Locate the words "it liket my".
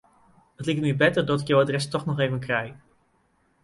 0.59-0.93